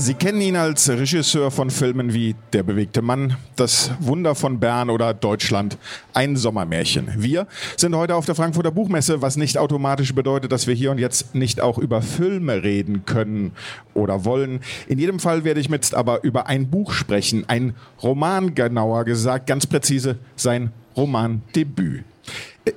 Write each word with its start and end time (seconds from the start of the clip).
Sie 0.00 0.14
kennen 0.14 0.40
ihn 0.40 0.56
als 0.56 0.88
Regisseur 0.88 1.50
von 1.50 1.68
Filmen 1.68 2.14
wie 2.14 2.34
Der 2.54 2.62
bewegte 2.62 3.02
Mann, 3.02 3.36
Das 3.56 3.90
Wunder 4.00 4.34
von 4.34 4.58
Bern 4.58 4.88
oder 4.88 5.12
Deutschland, 5.12 5.76
ein 6.14 6.36
Sommermärchen. 6.36 7.08
Wir 7.18 7.46
sind 7.76 7.94
heute 7.94 8.14
auf 8.14 8.24
der 8.24 8.34
Frankfurter 8.34 8.70
Buchmesse, 8.70 9.20
was 9.20 9.36
nicht 9.36 9.58
automatisch 9.58 10.14
bedeutet, 10.14 10.52
dass 10.52 10.66
wir 10.66 10.74
hier 10.74 10.90
und 10.90 10.96
jetzt 10.96 11.34
nicht 11.34 11.60
auch 11.60 11.76
über 11.76 12.00
Filme 12.00 12.62
reden 12.62 13.04
können 13.04 13.52
oder 13.92 14.24
wollen. 14.24 14.60
In 14.88 14.98
jedem 14.98 15.20
Fall 15.20 15.44
werde 15.44 15.60
ich 15.60 15.68
jetzt 15.68 15.94
aber 15.94 16.24
über 16.24 16.46
ein 16.46 16.70
Buch 16.70 16.92
sprechen, 16.92 17.44
ein 17.48 17.74
Roman 18.02 18.54
genauer 18.54 19.04
gesagt, 19.04 19.48
ganz 19.48 19.66
präzise 19.66 20.16
sein 20.34 20.72
Romandebüt. 20.96 22.04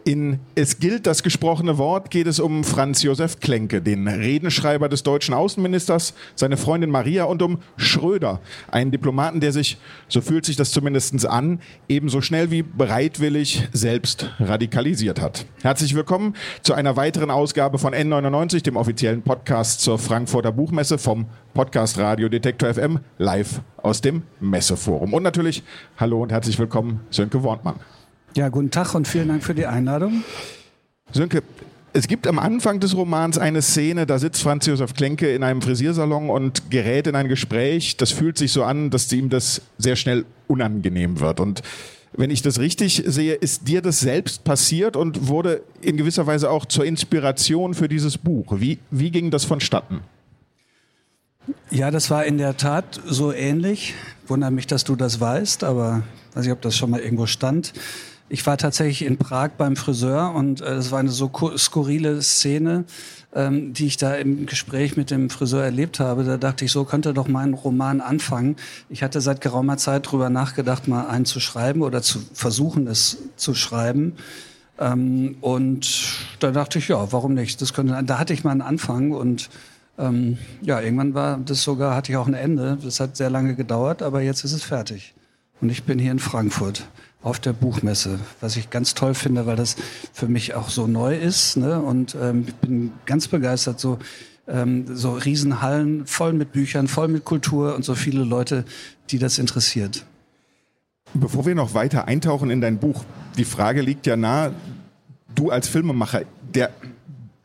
In 0.04 0.40
Es 0.56 0.80
gilt 0.80 1.08
das 1.08 1.24
gesprochene 1.24 1.78
Wort 1.78 2.10
geht 2.10 2.28
es 2.28 2.40
um 2.40 2.64
Franz 2.64 3.04
Josef 3.04 3.40
Klenke, 3.40 3.82
den 3.82 4.08
Redenschreiber 4.08 4.90
des 4.90 5.04
deutschen 5.04 5.34
Außenministers, 5.34 6.14
seine 6.36 6.58
Freundin 6.58 6.90
Maria 6.90 7.26
und 7.26 7.42
um 7.42 7.60
Schröder, 7.78 8.40
einen 8.72 8.92
Diplomaten, 8.92 9.40
der 9.40 9.52
sich, 9.52 9.78
so 10.08 10.22
fühlt 10.22 10.46
sich 10.46 10.56
das 10.56 10.72
zumindest 10.72 11.26
an, 11.26 11.60
ebenso 11.88 12.22
schnell 12.22 12.52
wie 12.52 12.64
bereitwillig 12.64 13.68
selbst 13.72 14.32
radikalisiert 14.40 15.22
hat. 15.22 15.46
Herzlich 15.62 15.96
willkommen 15.96 16.36
zu 16.62 16.74
einer 16.74 16.96
weiteren 16.96 17.32
Ausgabe 17.32 17.78
von 17.78 17.94
N99, 17.94 18.64
dem 18.64 18.78
offiziellen 18.78 19.22
Podcast 19.22 19.82
zur 19.82 20.00
Frankfurter 20.00 20.52
Buchmesse 20.52 20.98
vom 20.98 21.28
Podcast 21.54 21.98
Radio 21.98 22.30
Detektor 22.30 22.74
FM, 22.74 23.00
live 23.18 23.62
aus 23.78 24.02
dem 24.02 24.24
Messeforum. 24.40 25.14
Und 25.14 25.24
natürlich 25.24 25.64
hallo 25.98 26.22
und 26.22 26.32
herzlich 26.32 26.58
willkommen, 26.58 27.02
Sönke 27.10 27.44
Wortmann. 27.44 27.76
Ja, 28.36 28.50
guten 28.50 28.72
Tag 28.72 28.96
und 28.96 29.08
vielen 29.08 29.28
Dank 29.28 29.44
für 29.44 29.54
die 29.54 29.68
Einladung. 29.68 30.24
Sönke, 31.12 31.44
es 31.94 32.08
gibt 32.08 32.26
am 32.26 32.40
Anfang 32.40 32.80
des 32.80 32.96
Romans 32.96 33.38
eine 33.38 33.62
Szene, 33.62 34.08
da 34.08 34.18
sitzt 34.18 34.42
Franz 34.42 34.66
Josef 34.66 34.96
Klenke 34.96 35.32
in 35.32 35.44
einem 35.44 35.62
Frisiersalon 35.62 36.32
und 36.32 36.72
gerät 36.72 37.06
in 37.06 37.16
ein 37.16 37.28
Gespräch. 37.28 37.96
Das 37.98 38.10
fühlt 38.10 38.40
sich 38.40 38.52
so 38.52 38.64
an, 38.64 38.90
dass 38.90 39.12
ihm 39.14 39.30
das 39.30 39.62
sehr 39.78 39.96
schnell 39.96 40.26
unangenehm 40.48 41.20
wird. 41.20 41.40
Und 41.40 41.62
wenn 42.14 42.32
ich 42.32 42.42
das 42.42 42.60
richtig 42.60 43.04
sehe, 43.06 43.36
ist 43.36 43.68
dir 43.68 43.84
das 43.84 44.00
selbst 44.00 44.44
passiert 44.44 44.96
und 44.96 45.28
wurde 45.28 45.62
in 45.82 45.96
gewisser 45.96 46.26
Weise 46.26 46.50
auch 46.50 46.66
zur 46.66 46.86
Inspiration 46.86 47.76
für 47.76 47.88
dieses 47.88 48.18
Buch. 48.18 48.60
Wie, 48.60 48.80
wie 48.90 49.12
ging 49.12 49.30
das 49.30 49.46
vonstatten? 49.46 50.00
Ja, 51.70 51.92
das 51.92 52.10
war 52.10 52.26
in 52.26 52.40
der 52.40 52.58
Tat 52.58 53.00
so 53.06 53.32
ähnlich. 53.32 53.94
Wundert 54.26 54.54
mich, 54.54 54.66
dass 54.66 54.84
du 54.84 54.96
das 54.96 55.20
weißt, 55.20 55.64
aber 55.64 56.02
weiß 56.34 56.48
ich, 56.48 56.52
ob 56.52 56.62
das 56.62 56.76
schon 56.76 56.90
mal 56.90 57.00
irgendwo 57.00 57.28
stand. 57.28 57.74
Ich 58.34 58.48
war 58.48 58.58
tatsächlich 58.58 59.06
in 59.06 59.18
Prag 59.18 59.52
beim 59.60 59.76
Friseur 59.76 60.34
und 60.34 60.60
äh, 60.60 60.66
das 60.66 60.90
war 60.90 60.98
eine 60.98 61.12
so 61.12 61.30
skurrile 61.56 62.20
Szene, 62.24 62.86
ähm, 63.36 63.74
die 63.74 63.86
ich 63.86 63.98
da 63.98 64.16
im 64.16 64.48
Gespräch 64.48 64.98
mit 64.98 65.12
dem 65.12 65.30
Friseur 65.30 65.64
erlebt 65.64 66.00
habe. 66.00 66.24
Da 66.24 66.38
dachte 66.38 66.66
ich, 66.66 66.72
so 66.72 66.84
könnte 66.84 67.14
doch 67.14 67.28
mein 67.28 67.54
Roman 67.54 68.02
anfangen. 68.02 68.56
Ich 68.90 69.04
hatte 69.04 69.22
seit 69.22 69.40
geraumer 69.40 69.78
Zeit 69.78 70.12
drüber 70.12 70.32
nachgedacht, 70.32 70.88
mal 70.88 71.06
einen 71.06 71.26
zu 71.26 71.40
schreiben 71.40 71.84
oder 71.84 72.02
zu 72.02 72.24
versuchen, 72.34 72.88
es 72.88 73.20
zu 73.36 73.54
schreiben. 73.54 74.14
Ähm, 74.80 75.36
und 75.42 76.18
da 76.40 76.50
dachte 76.50 76.80
ich, 76.80 76.88
ja, 76.88 77.12
warum 77.12 77.36
nicht? 77.36 77.62
Das 77.62 77.72
könnte, 77.72 78.02
da 78.04 78.18
hatte 78.18 78.34
ich 78.34 78.44
mal 78.44 78.50
einen 78.50 78.64
Anfang 78.64 79.12
und 79.12 79.52
ähm, 80.00 80.40
ja, 80.64 80.82
irgendwann 80.82 81.14
war 81.14 81.38
das 81.38 81.62
sogar, 81.62 81.96
hatte 81.96 82.12
ich 82.12 82.18
auch 82.18 82.26
ein 82.26 82.34
Ende. 82.34 82.80
Das 82.84 83.00
hat 83.00 83.16
sehr 83.16 83.30
lange 83.30 83.54
gedauert, 83.54 84.02
aber 84.02 84.22
jetzt 84.22 84.44
ist 84.44 84.54
es 84.54 84.64
fertig. 84.64 85.14
Und 85.62 85.70
ich 85.70 85.84
bin 85.84 86.00
hier 86.00 86.12
in 86.12 86.18
Frankfurt 86.18 86.88
auf 87.24 87.40
der 87.40 87.54
Buchmesse, 87.54 88.20
was 88.42 88.58
ich 88.58 88.70
ganz 88.70 88.94
toll 88.94 89.14
finde, 89.14 89.46
weil 89.46 89.56
das 89.56 89.78
für 90.12 90.28
mich 90.28 90.54
auch 90.54 90.70
so 90.70 90.88
neu 90.88 91.18
ist. 91.18 91.58
Ne? 91.58 91.82
Und 91.82 92.16
ähm, 92.22 92.46
ich 92.48 92.56
bin 92.56 92.92
ganz 93.06 93.30
begeistert, 93.30 93.80
so, 93.80 93.98
ähm, 94.48 94.86
so 94.94 95.14
Riesenhallen 95.14 96.06
voll 96.06 96.34
mit 96.34 96.52
Büchern, 96.52 96.88
voll 96.88 97.08
mit 97.08 97.24
Kultur 97.24 97.76
und 97.76 97.86
so 97.86 97.96
viele 97.96 98.24
Leute, 98.24 98.66
die 99.10 99.20
das 99.20 99.40
interessiert. 99.40 100.06
Bevor 101.14 101.46
wir 101.46 101.56
noch 101.56 101.74
weiter 101.74 102.08
eintauchen 102.08 102.50
in 102.50 102.60
dein 102.60 102.78
Buch, 102.78 103.06
die 103.38 103.46
Frage 103.46 103.82
liegt 103.82 104.06
ja 104.06 104.18
nahe, 104.18 104.54
du 105.34 105.50
als 105.50 105.68
Filmemacher, 105.68 106.24
der 106.54 106.72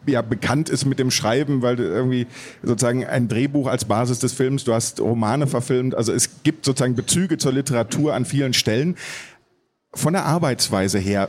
ja 0.07 0.23
bekannt 0.23 0.71
ist 0.71 0.87
mit 0.87 0.99
dem 0.99 1.11
Schreiben, 1.11 1.63
weil 1.63 1.77
du 1.77 1.83
irgendwie 1.83 2.27
sozusagen 2.63 3.05
ein 3.05 3.29
Drehbuch 3.29 3.67
als 3.67 3.85
Basis 3.85 4.19
des 4.19 4.33
Films, 4.33 4.65
du 4.65 4.73
hast 4.73 5.01
Romane 5.01 5.47
verfilmt, 5.47 5.95
also 5.95 6.13
es 6.13 6.43
gibt 6.43 6.65
sozusagen 6.65 6.95
Bezüge 6.95 7.37
zur 7.37 7.53
Literatur 7.53 8.15
an 8.15 8.25
vielen 8.25 8.55
Stellen 8.55 8.97
von 9.95 10.13
der 10.13 10.25
Arbeitsweise 10.25 10.99
her, 10.99 11.29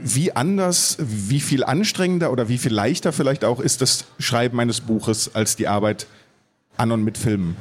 wie 0.00 0.32
anders, 0.32 0.96
wie 1.00 1.40
viel 1.40 1.64
anstrengender 1.64 2.30
oder 2.30 2.48
wie 2.48 2.58
viel 2.58 2.72
leichter 2.72 3.12
vielleicht 3.12 3.44
auch 3.44 3.60
ist 3.60 3.80
das 3.80 4.04
Schreiben 4.18 4.60
eines 4.60 4.80
Buches 4.80 5.34
als 5.34 5.56
die 5.56 5.68
Arbeit 5.68 6.06
an 6.76 6.92
und 6.92 7.02
mit 7.02 7.16
Filmen? 7.16 7.56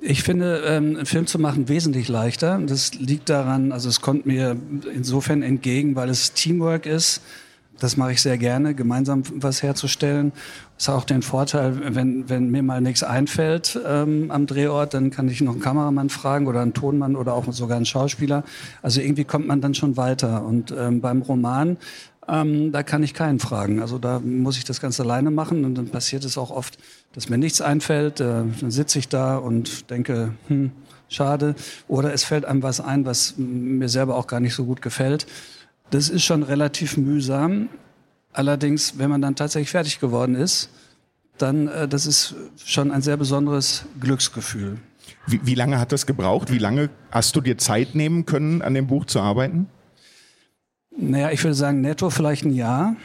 Ich 0.00 0.22
finde, 0.22 0.62
ähm, 0.66 0.96
einen 0.96 1.06
Film 1.06 1.26
zu 1.26 1.38
machen 1.38 1.68
wesentlich 1.68 2.08
leichter. 2.08 2.58
Das 2.66 2.94
liegt 2.94 3.28
daran, 3.28 3.72
also 3.72 3.88
es 3.88 4.00
kommt 4.00 4.26
mir 4.26 4.56
insofern 4.92 5.42
entgegen, 5.42 5.94
weil 5.94 6.08
es 6.08 6.32
Teamwork 6.32 6.86
ist. 6.86 7.20
Das 7.78 7.96
mache 7.96 8.12
ich 8.12 8.22
sehr 8.22 8.38
gerne, 8.38 8.74
gemeinsam 8.74 9.22
was 9.34 9.62
herzustellen. 9.62 10.32
Das 10.78 10.88
hat 10.88 10.94
auch 10.94 11.04
den 11.04 11.22
Vorteil, 11.22 11.94
wenn, 11.94 12.28
wenn 12.28 12.50
mir 12.50 12.62
mal 12.62 12.80
nichts 12.80 13.02
einfällt 13.02 13.78
ähm, 13.86 14.30
am 14.30 14.46
Drehort, 14.46 14.94
dann 14.94 15.10
kann 15.10 15.28
ich 15.28 15.40
noch 15.40 15.52
einen 15.52 15.60
Kameramann 15.60 16.08
fragen 16.08 16.46
oder 16.46 16.60
einen 16.60 16.74
Tonmann 16.74 17.16
oder 17.16 17.34
auch 17.34 17.50
sogar 17.52 17.76
einen 17.76 17.86
Schauspieler. 17.86 18.44
Also 18.82 19.00
irgendwie 19.00 19.24
kommt 19.24 19.46
man 19.46 19.60
dann 19.60 19.74
schon 19.74 19.96
weiter. 19.96 20.44
Und 20.44 20.72
ähm, 20.76 21.00
beim 21.00 21.22
Roman, 21.22 21.76
ähm, 22.28 22.72
da 22.72 22.82
kann 22.82 23.02
ich 23.02 23.14
keinen 23.14 23.40
fragen. 23.40 23.80
Also 23.80 23.98
da 23.98 24.20
muss 24.20 24.56
ich 24.56 24.64
das 24.64 24.80
Ganze 24.80 25.02
alleine 25.02 25.30
machen 25.30 25.64
und 25.64 25.74
dann 25.74 25.88
passiert 25.88 26.24
es 26.24 26.38
auch 26.38 26.50
oft, 26.50 26.78
dass 27.14 27.28
mir 27.28 27.38
nichts 27.38 27.60
einfällt. 27.60 28.20
Äh, 28.20 28.44
dann 28.60 28.70
sitze 28.70 28.98
ich 28.98 29.08
da 29.08 29.36
und 29.36 29.90
denke, 29.90 30.34
hm, 30.48 30.70
schade. 31.08 31.54
Oder 31.88 32.12
es 32.12 32.24
fällt 32.24 32.44
einem 32.44 32.62
was 32.62 32.80
ein, 32.80 33.04
was 33.04 33.34
mir 33.36 33.88
selber 33.88 34.16
auch 34.16 34.26
gar 34.26 34.40
nicht 34.40 34.54
so 34.54 34.64
gut 34.64 34.82
gefällt. 34.82 35.26
Das 35.92 36.08
ist 36.08 36.24
schon 36.24 36.42
relativ 36.42 36.96
mühsam. 36.96 37.68
Allerdings, 38.32 38.98
wenn 38.98 39.10
man 39.10 39.20
dann 39.20 39.36
tatsächlich 39.36 39.70
fertig 39.70 40.00
geworden 40.00 40.34
ist, 40.34 40.70
dann 41.36 41.68
äh, 41.68 41.86
das 41.86 42.06
ist 42.06 42.34
schon 42.64 42.90
ein 42.90 43.02
sehr 43.02 43.18
besonderes 43.18 43.84
Glücksgefühl. 44.00 44.78
Wie, 45.26 45.40
wie, 45.44 45.54
lange 45.54 45.78
hat 45.78 45.92
das 45.92 46.06
gebraucht? 46.06 46.50
Wie 46.50 46.58
lange 46.58 46.88
hast 47.10 47.36
du 47.36 47.42
dir 47.42 47.58
Zeit 47.58 47.94
nehmen 47.94 48.24
können, 48.24 48.62
an 48.62 48.72
dem 48.72 48.86
Buch 48.86 49.04
zu 49.04 49.20
arbeiten? 49.20 49.66
Naja, 50.96 51.30
ich 51.30 51.44
würde 51.44 51.54
sagen, 51.54 51.82
netto 51.82 52.08
vielleicht 52.08 52.46
ein 52.46 52.54
Jahr. 52.54 52.96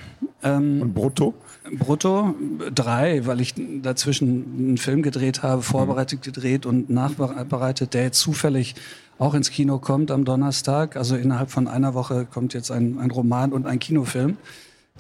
Ähm, 0.41 0.81
Und 0.81 0.93
brutto? 0.93 1.33
Brutto 1.73 2.35
drei, 2.73 3.25
weil 3.25 3.41
ich 3.41 3.53
dazwischen 3.81 4.55
einen 4.57 4.77
Film 4.77 5.01
gedreht 5.01 5.43
habe, 5.43 5.61
vorbereitet 5.61 6.21
gedreht 6.21 6.65
und 6.65 6.89
nachbereitet, 6.89 7.93
der 7.93 8.03
jetzt 8.03 8.19
zufällig 8.19 8.75
auch 9.19 9.33
ins 9.33 9.49
Kino 9.49 9.79
kommt 9.79 10.11
am 10.11 10.25
Donnerstag. 10.25 10.95
Also 10.95 11.15
innerhalb 11.15 11.49
von 11.51 11.67
einer 11.67 11.93
Woche 11.93 12.25
kommt 12.25 12.53
jetzt 12.53 12.71
ein, 12.71 12.99
ein 12.99 13.11
Roman 13.11 13.51
und 13.51 13.65
ein 13.65 13.79
Kinofilm. 13.79 14.37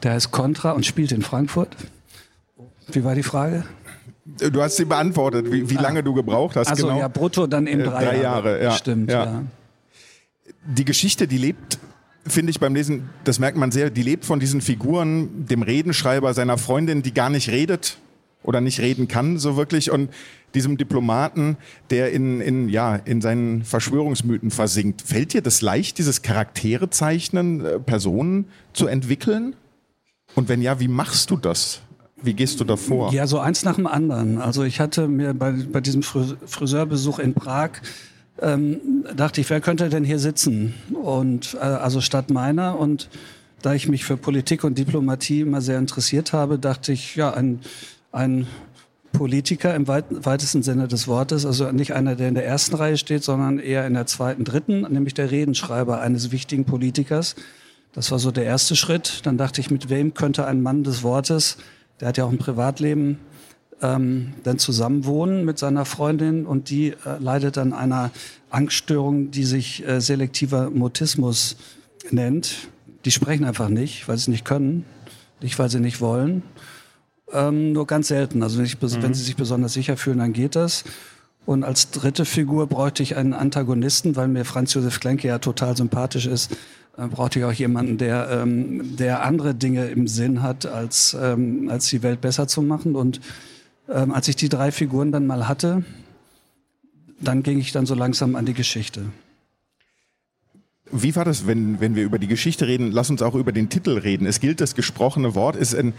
Der 0.03 0.13
heißt 0.13 0.31
Contra 0.31 0.71
und 0.71 0.85
spielt 0.85 1.11
in 1.11 1.21
Frankfurt. 1.21 1.75
Wie 2.91 3.03
war 3.03 3.15
die 3.15 3.23
Frage? 3.23 3.63
Du 4.25 4.61
hast 4.61 4.75
sie 4.75 4.85
beantwortet, 4.85 5.51
wie, 5.51 5.69
wie 5.69 5.77
ah. 5.77 5.81
lange 5.81 6.03
du 6.03 6.13
gebraucht 6.13 6.55
hast. 6.55 6.67
Also 6.67 6.87
genau. 6.87 6.99
ja, 6.99 7.07
brutto 7.07 7.47
dann 7.47 7.65
eben 7.65 7.83
drei, 7.83 8.03
äh, 8.03 8.05
drei 8.05 8.21
Jahre. 8.21 8.49
Jahre 8.51 8.63
ja. 8.63 8.71
Stimmt, 8.71 9.11
ja. 9.11 9.25
ja. 9.25 9.43
Die 10.65 10.85
Geschichte, 10.85 11.27
die 11.27 11.37
lebt, 11.37 11.79
finde 12.25 12.51
ich 12.51 12.59
beim 12.59 12.75
Lesen, 12.75 13.09
das 13.23 13.39
merkt 13.39 13.57
man 13.57 13.71
sehr, 13.71 13.89
die 13.89 14.03
lebt 14.03 14.25
von 14.25 14.39
diesen 14.39 14.61
Figuren, 14.61 15.45
dem 15.45 15.61
Redenschreiber, 15.61 16.33
seiner 16.33 16.57
Freundin, 16.57 17.03
die 17.03 17.13
gar 17.13 17.29
nicht 17.29 17.49
redet 17.49 17.97
oder 18.47 18.61
nicht 18.61 18.79
reden 18.79 19.09
kann, 19.09 19.37
so 19.37 19.57
wirklich, 19.57 19.91
und 19.91 20.09
diesem 20.55 20.77
Diplomaten, 20.77 21.57
der 21.89 22.13
in, 22.13 22.39
in, 22.39 22.69
ja, 22.69 22.95
in 22.95 23.19
seinen 23.19 23.63
Verschwörungsmythen 23.63 24.51
versinkt. 24.51 25.01
Fällt 25.01 25.33
dir 25.33 25.41
das 25.41 25.61
leicht, 25.61 25.97
dieses 25.97 26.21
Charaktere 26.21 26.89
zeichnen, 26.89 27.63
äh, 27.63 27.79
Personen 27.79 28.45
zu 28.71 28.87
entwickeln? 28.87 29.55
Und 30.33 30.47
wenn 30.47 30.61
ja, 30.61 30.79
wie 30.79 30.87
machst 30.87 31.29
du 31.29 31.35
das? 31.35 31.81
Wie 32.21 32.33
gehst 32.33 32.59
du 32.61 32.63
da 32.63 32.77
vor? 32.77 33.11
Ja, 33.11 33.27
so 33.27 33.37
eins 33.39 33.65
nach 33.65 33.75
dem 33.75 33.85
anderen. 33.85 34.39
Also 34.39 34.63
ich 34.63 34.79
hatte 34.79 35.09
mir 35.09 35.33
bei, 35.33 35.51
bei 35.51 35.81
diesem 35.81 36.01
Friseurbesuch 36.01 37.19
in 37.19 37.33
Prag 37.33 37.71
ähm, 38.41 38.79
dachte 39.15 39.41
ich, 39.41 39.49
wer 39.49 39.59
könnte 39.59 39.89
denn 39.89 40.05
hier 40.05 40.19
sitzen? 40.19 40.73
Und 40.93 41.55
äh, 41.55 41.63
also 41.63 41.99
statt 42.01 42.29
meiner 42.29 42.79
und 42.79 43.09
da 43.61 43.73
ich 43.73 43.87
mich 43.87 44.05
für 44.05 44.17
Politik 44.17 44.63
und 44.63 44.77
Diplomatie 44.77 45.41
immer 45.41 45.61
sehr 45.61 45.79
interessiert 45.79 46.33
habe, 46.33 46.59
dachte 46.59 46.93
ich, 46.93 47.15
ja, 47.15 47.33
ein, 47.33 47.59
ein 48.17 48.47
Politiker 49.13 49.73
im 49.73 49.87
weit, 49.87 50.05
weitesten 50.09 50.61
Sinne 50.63 50.87
des 50.87 51.07
Wortes, 51.07 51.45
also 51.45 51.71
nicht 51.71 51.93
einer, 51.93 52.15
der 52.15 52.27
in 52.27 52.35
der 52.35 52.45
ersten 52.45 52.75
Reihe 52.75 52.97
steht, 52.97 53.23
sondern 53.23 53.57
eher 53.57 53.87
in 53.87 53.93
der 53.93 54.05
zweiten, 54.05 54.43
dritten, 54.43 54.81
nämlich 54.81 55.13
der 55.13 55.31
Redenschreiber 55.31 56.01
eines 56.01 56.31
wichtigen 56.31 56.65
Politikers, 56.65 57.35
das 57.97 58.11
war 58.11 58.19
so 58.19 58.29
der 58.29 58.43
erste 58.45 58.75
Schritt. 58.75 59.21
Dann 59.25 59.39
dachte 59.39 59.59
ich, 59.59 59.71
mit 59.71 59.89
wem 59.89 60.13
könnte 60.13 60.45
ein 60.45 60.61
Mann 60.61 60.83
des 60.83 61.01
Wortes, 61.01 61.57
der 61.99 62.09
hat 62.09 62.17
ja 62.17 62.25
auch 62.25 62.31
ein 62.31 62.37
Privatleben, 62.37 63.17
ähm, 63.81 64.33
dann 64.43 64.59
zusammenwohnen 64.59 65.45
mit 65.45 65.57
seiner 65.57 65.83
Freundin 65.83 66.45
und 66.45 66.69
die 66.69 66.89
äh, 66.89 67.17
leidet 67.19 67.57
an 67.57 67.73
einer 67.73 68.11
Angststörung, 68.51 69.31
die 69.31 69.45
sich 69.45 69.83
äh, 69.87 69.99
selektiver 69.99 70.69
Mutismus 70.69 71.57
nennt. 72.11 72.69
Die 73.03 73.11
sprechen 73.11 73.45
einfach 73.45 73.69
nicht, 73.69 74.07
weil 74.07 74.17
sie 74.17 74.29
nicht 74.29 74.45
können, 74.45 74.85
nicht 75.41 75.57
weil 75.57 75.69
sie 75.69 75.79
nicht 75.79 75.99
wollen. 75.99 76.43
Ähm, 77.31 77.73
nur 77.73 77.87
ganz 77.87 78.07
selten. 78.07 78.43
Also 78.43 78.61
nicht, 78.61 78.81
mhm. 78.81 79.01
wenn 79.01 79.13
sie 79.13 79.23
sich 79.23 79.35
besonders 79.35 79.73
sicher 79.73 79.97
fühlen, 79.97 80.19
dann 80.19 80.33
geht 80.33 80.55
das. 80.55 80.83
Und 81.45 81.63
als 81.63 81.91
dritte 81.91 82.25
Figur 82.25 82.67
bräuchte 82.67 83.03
ich 83.03 83.15
einen 83.15 83.33
Antagonisten, 83.33 84.15
weil 84.15 84.27
mir 84.27 84.43
Franz 84.43 84.73
Josef 84.73 84.99
Klenke 84.99 85.27
ja 85.27 85.39
total 85.39 85.77
sympathisch 85.77 86.25
ist. 86.25 86.55
Äh, 86.97 87.07
brauchte 87.07 87.39
ich 87.39 87.45
auch 87.45 87.53
jemanden, 87.53 87.97
der, 87.97 88.29
ähm, 88.29 88.97
der 88.97 89.23
andere 89.23 89.55
Dinge 89.55 89.87
im 89.87 90.07
Sinn 90.07 90.41
hat, 90.41 90.65
als, 90.65 91.15
ähm, 91.19 91.69
als 91.69 91.87
die 91.87 92.03
Welt 92.03 92.21
besser 92.21 92.47
zu 92.47 92.61
machen. 92.61 92.95
Und 92.95 93.21
ähm, 93.89 94.11
als 94.13 94.27
ich 94.27 94.35
die 94.35 94.49
drei 94.49 94.71
Figuren 94.71 95.11
dann 95.11 95.27
mal 95.27 95.47
hatte, 95.47 95.83
dann 97.19 97.43
ging 97.43 97.59
ich 97.59 97.71
dann 97.71 97.85
so 97.85 97.95
langsam 97.95 98.35
an 98.35 98.45
die 98.45 98.53
Geschichte. 98.53 99.05
Wie 100.91 101.15
war 101.15 101.25
das, 101.25 101.47
wenn, 101.47 101.79
wenn 101.79 101.95
wir 101.95 102.03
über 102.03 102.17
die 102.17 102.27
Geschichte 102.27 102.67
reden? 102.67 102.91
Lass 102.91 103.09
uns 103.09 103.21
auch 103.21 103.35
über 103.35 103.51
den 103.51 103.69
Titel 103.69 103.97
reden. 103.97 104.25
Es 104.25 104.39
gilt 104.39 104.61
das 104.61 104.73
gesprochene 104.73 105.35
Wort, 105.35 105.55
ist 105.55 105.75
ein 105.75 105.93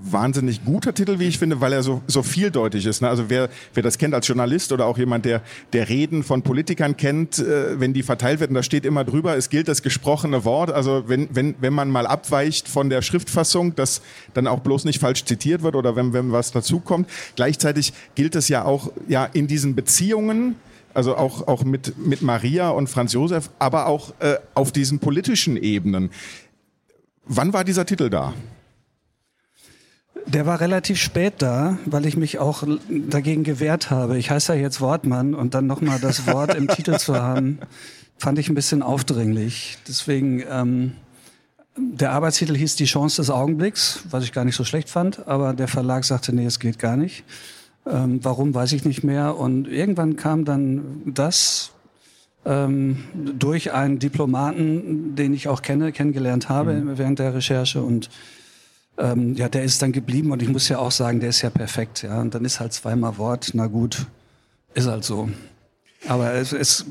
wahnsinnig 0.00 0.64
guter 0.64 0.94
Titel, 0.94 1.18
wie 1.18 1.24
ich 1.24 1.38
finde, 1.38 1.60
weil 1.60 1.72
er 1.72 1.82
so, 1.82 2.02
so 2.06 2.22
vieldeutig 2.22 2.86
ist. 2.86 3.02
Ne? 3.02 3.08
Also 3.08 3.28
wer, 3.28 3.48
wer 3.74 3.82
das 3.82 3.98
kennt 3.98 4.14
als 4.14 4.28
Journalist 4.28 4.72
oder 4.72 4.86
auch 4.86 4.96
jemand, 4.96 5.24
der, 5.24 5.42
der 5.72 5.88
Reden 5.88 6.22
von 6.22 6.42
Politikern 6.42 6.96
kennt, 6.96 7.38
äh, 7.38 7.80
wenn 7.80 7.92
die 7.92 8.02
verteilt 8.02 8.40
werden, 8.40 8.54
da 8.54 8.62
steht 8.62 8.84
immer 8.84 9.04
drüber, 9.04 9.36
es 9.36 9.50
gilt 9.50 9.68
das 9.68 9.82
gesprochene 9.82 10.44
Wort. 10.44 10.70
Also 10.70 11.04
wenn, 11.08 11.28
wenn, 11.32 11.56
wenn 11.60 11.72
man 11.72 11.90
mal 11.90 12.06
abweicht 12.06 12.68
von 12.68 12.90
der 12.90 13.02
Schriftfassung, 13.02 13.74
dass 13.74 14.00
dann 14.34 14.46
auch 14.46 14.60
bloß 14.60 14.84
nicht 14.84 15.00
falsch 15.00 15.24
zitiert 15.24 15.62
wird 15.62 15.74
oder 15.74 15.96
wenn, 15.96 16.12
wenn 16.12 16.32
was 16.32 16.52
dazukommt. 16.52 17.08
Gleichzeitig 17.34 17.92
gilt 18.14 18.36
es 18.36 18.48
ja 18.48 18.64
auch 18.64 18.92
ja, 19.08 19.24
in 19.24 19.48
diesen 19.48 19.74
Beziehungen, 19.74 20.56
also 20.94 21.16
auch, 21.16 21.48
auch 21.48 21.64
mit, 21.64 21.98
mit 21.98 22.22
Maria 22.22 22.70
und 22.70 22.88
Franz 22.88 23.12
Josef, 23.12 23.50
aber 23.58 23.86
auch 23.86 24.14
äh, 24.20 24.36
auf 24.54 24.72
diesen 24.72 25.00
politischen 25.00 25.56
Ebenen. 25.56 26.10
Wann 27.24 27.52
war 27.52 27.64
dieser 27.64 27.84
Titel 27.84 28.10
da? 28.10 28.32
Der 30.28 30.44
war 30.44 30.60
relativ 30.60 30.98
spät 30.98 31.34
da, 31.38 31.78
weil 31.86 32.04
ich 32.04 32.14
mich 32.14 32.38
auch 32.38 32.62
dagegen 32.88 33.44
gewehrt 33.44 33.90
habe. 33.90 34.18
Ich 34.18 34.30
heiße 34.30 34.54
ja 34.54 34.60
jetzt 34.60 34.82
Wortmann 34.82 35.34
und 35.34 35.54
dann 35.54 35.66
nochmal 35.66 35.98
das 36.00 36.26
Wort 36.26 36.54
im 36.54 36.68
Titel 36.68 36.98
zu 36.98 37.14
haben, 37.14 37.60
fand 38.18 38.38
ich 38.38 38.50
ein 38.50 38.54
bisschen 38.54 38.82
aufdringlich. 38.82 39.78
Deswegen, 39.88 40.44
ähm, 40.50 40.92
der 41.78 42.12
Arbeitstitel 42.12 42.54
hieß 42.54 42.76
Die 42.76 42.84
Chance 42.84 43.22
des 43.22 43.30
Augenblicks, 43.30 44.02
was 44.10 44.24
ich 44.24 44.32
gar 44.32 44.44
nicht 44.44 44.56
so 44.56 44.64
schlecht 44.64 44.90
fand, 44.90 45.26
aber 45.26 45.54
der 45.54 45.66
Verlag 45.66 46.04
sagte, 46.04 46.34
nee, 46.34 46.44
es 46.44 46.60
geht 46.60 46.78
gar 46.78 46.98
nicht. 46.98 47.24
Ähm, 47.86 48.20
warum, 48.22 48.54
weiß 48.54 48.72
ich 48.72 48.84
nicht 48.84 49.02
mehr. 49.02 49.38
Und 49.38 49.66
irgendwann 49.66 50.16
kam 50.16 50.44
dann 50.44 51.02
das 51.06 51.72
ähm, 52.44 53.04
durch 53.14 53.72
einen 53.72 53.98
Diplomaten, 53.98 55.14
den 55.14 55.32
ich 55.32 55.48
auch 55.48 55.62
kenne, 55.62 55.90
kennengelernt 55.92 56.50
habe 56.50 56.74
mhm. 56.74 56.98
während 56.98 57.18
der 57.18 57.34
Recherche 57.34 57.82
und 57.82 58.10
ähm, 58.98 59.34
ja, 59.34 59.48
der 59.48 59.62
ist 59.62 59.80
dann 59.80 59.92
geblieben 59.92 60.32
und 60.32 60.42
ich 60.42 60.48
muss 60.48 60.68
ja 60.68 60.78
auch 60.78 60.90
sagen, 60.90 61.20
der 61.20 61.30
ist 61.30 61.42
ja 61.42 61.50
perfekt. 61.50 62.02
Ja, 62.02 62.20
und 62.20 62.34
dann 62.34 62.44
ist 62.44 62.60
halt 62.60 62.72
zweimal 62.72 63.16
Wort, 63.18 63.50
na 63.54 63.66
gut, 63.66 64.06
ist 64.74 64.86
halt 64.86 65.04
so. 65.04 65.28
Aber 66.06 66.34
es 66.34 66.52
ist 66.52 66.86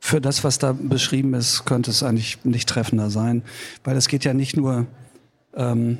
für 0.00 0.20
das, 0.20 0.44
was 0.44 0.58
da 0.58 0.72
beschrieben 0.72 1.34
ist, 1.34 1.64
könnte 1.64 1.90
es 1.90 2.02
eigentlich 2.02 2.44
nicht 2.44 2.68
treffender 2.68 3.10
sein, 3.10 3.42
weil 3.84 3.96
es 3.96 4.08
geht 4.08 4.24
ja 4.24 4.34
nicht 4.34 4.56
nur 4.56 4.86
ähm, 5.54 5.98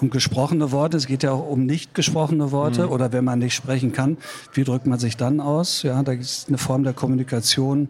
um 0.00 0.10
gesprochene 0.10 0.72
Worte, 0.72 0.96
es 0.96 1.06
geht 1.06 1.22
ja 1.22 1.32
auch 1.32 1.48
um 1.48 1.66
nicht 1.66 1.94
gesprochene 1.94 2.50
Worte 2.50 2.86
mhm. 2.86 2.92
oder 2.92 3.12
wenn 3.12 3.24
man 3.24 3.38
nicht 3.38 3.54
sprechen 3.54 3.92
kann, 3.92 4.16
wie 4.54 4.64
drückt 4.64 4.86
man 4.86 4.98
sich 4.98 5.16
dann 5.16 5.40
aus? 5.40 5.82
Ja, 5.82 6.02
da 6.02 6.12
ist 6.12 6.48
eine 6.48 6.58
Form 6.58 6.82
der 6.82 6.92
Kommunikation. 6.92 7.88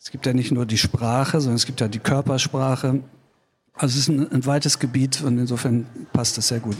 Es 0.00 0.10
gibt 0.10 0.26
ja 0.26 0.32
nicht 0.32 0.50
nur 0.50 0.64
die 0.64 0.78
Sprache, 0.78 1.40
sondern 1.40 1.56
es 1.56 1.66
gibt 1.66 1.80
ja 1.80 1.88
die 1.88 1.98
Körpersprache. 1.98 3.00
Also 3.80 3.94
es 3.94 4.00
ist 4.00 4.08
ein, 4.08 4.30
ein 4.30 4.44
weites 4.44 4.78
Gebiet 4.78 5.22
und 5.22 5.38
insofern 5.38 5.86
passt 6.12 6.36
das 6.36 6.48
sehr 6.48 6.60
gut. 6.60 6.76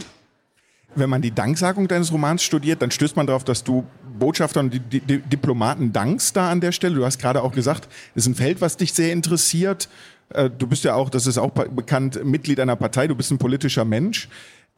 Wenn 0.93 1.09
man 1.09 1.23
die 1.23 1.31
Danksagung 1.31 1.87
deines 1.87 2.11
Romans 2.11 2.43
studiert, 2.43 2.83
dann 2.83 2.91
stößt 2.91 3.15
man 3.15 3.25
darauf, 3.25 3.43
dass 3.43 3.63
du 3.63 3.85
Botschaftern 4.19 4.65
und 4.65 4.73
die, 4.93 4.99
die, 4.99 5.17
Diplomaten 5.17 5.91
dankst 5.93 6.35
da 6.35 6.51
an 6.51 6.61
der 6.61 6.71
Stelle. 6.71 6.95
Du 6.95 7.05
hast 7.05 7.17
gerade 7.17 7.41
auch 7.41 7.53
gesagt, 7.53 7.87
es 8.13 8.23
ist 8.23 8.27
ein 8.27 8.35
Feld, 8.35 8.61
was 8.61 8.77
dich 8.77 8.93
sehr 8.93 9.13
interessiert. 9.13 9.89
Äh, 10.29 10.51
du 10.55 10.67
bist 10.67 10.83
ja 10.83 10.93
auch, 10.93 11.09
das 11.09 11.25
ist 11.25 11.39
auch 11.39 11.49
bekannt, 11.49 12.23
Mitglied 12.23 12.59
einer 12.59 12.75
Partei, 12.75 13.07
du 13.07 13.15
bist 13.15 13.31
ein 13.31 13.39
politischer 13.39 13.83
Mensch. 13.83 14.29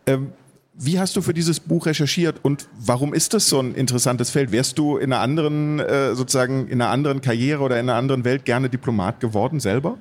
Ähm, 0.05 0.31
wie 0.75 0.99
hast 0.99 1.17
du 1.17 1.21
für 1.21 1.33
dieses 1.33 1.59
Buch 1.59 1.87
recherchiert 1.87 2.37
und 2.41 2.67
warum 2.79 3.13
ist 3.13 3.33
das 3.33 3.49
so 3.49 3.59
ein 3.59 3.75
interessantes 3.75 4.29
Feld? 4.29 4.53
Wärst 4.53 4.77
du 4.77 4.95
in 4.95 5.11
einer 5.11 5.21
anderen, 5.21 5.81
äh, 5.81 6.15
sozusagen 6.15 6.69
in 6.69 6.81
einer 6.81 6.89
anderen 6.89 7.19
Karriere 7.19 7.61
oder 7.63 7.77
in 7.81 7.89
einer 7.89 7.97
anderen 7.97 8.23
Welt 8.23 8.45
gerne 8.45 8.69
Diplomat 8.69 9.19
geworden 9.19 9.59
selber? 9.59 9.97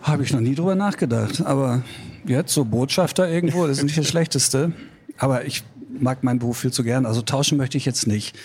Habe 0.00 0.22
ich 0.22 0.32
noch 0.32 0.40
nie 0.40 0.54
drüber 0.54 0.74
nachgedacht. 0.74 1.44
Aber 1.44 1.82
jetzt 2.26 2.52
so 2.52 2.64
Botschafter 2.64 3.28
irgendwo, 3.28 3.66
das 3.66 3.78
ist 3.78 3.84
nicht 3.84 3.98
das 3.98 4.08
Schlechteste. 4.08 4.72
Aber 5.18 5.44
ich 5.44 5.64
mag 5.98 6.22
meinen 6.22 6.38
Beruf 6.38 6.58
viel 6.58 6.72
zu 6.72 6.84
gern. 6.84 7.06
Also 7.06 7.22
tauschen 7.22 7.58
möchte 7.58 7.78
ich 7.78 7.84
jetzt 7.84 8.06
nicht. 8.06 8.36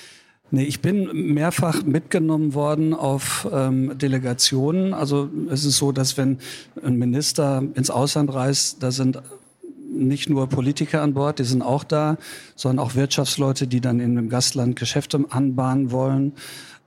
Nee, 0.53 0.63
ich 0.63 0.81
bin 0.81 1.33
mehrfach 1.33 1.83
mitgenommen 1.83 2.53
worden 2.53 2.94
auf 2.94 3.48
ähm, 3.51 3.98
Delegationen. 3.98 4.94
Also 4.94 5.30
es 5.50 5.63
ist 5.63 5.77
so, 5.77 5.94
dass 5.94 6.18
wenn 6.18 6.39
ein 6.83 6.98
Minister 6.98 7.63
ins 7.74 7.89
Ausland 7.89 8.33
reist, 8.33 8.83
da 8.83 8.92
sind 8.92 9.21
nicht 9.94 10.30
nur 10.30 10.48
Politiker 10.48 11.01
an 11.01 11.13
Bord, 11.13 11.39
die 11.39 11.44
sind 11.44 11.62
auch 11.62 11.83
da, 11.83 12.18
sondern 12.56 12.86
auch 12.86 12.95
Wirtschaftsleute, 12.95 13.68
die 13.68 13.81
dann 13.81 14.00
in 14.00 14.18
einem 14.18 14.30
Gastland 14.30 14.77
Geschäfte 14.77 15.24
anbahnen 15.30 15.92
wollen. 15.92 16.33